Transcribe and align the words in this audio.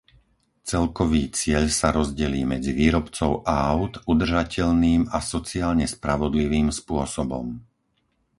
Celkový 0.71 1.21
cieľ 1.37 1.63
sa 1.79 1.89
rozdelí 1.97 2.41
medzi 2.53 2.71
výrobcov 2.81 3.31
áut 3.69 3.93
udržateľným 4.13 5.01
a 5.15 5.19
sociálne 5.33 5.85
spravodlivým 5.95 6.69
spôsobom. 6.81 7.45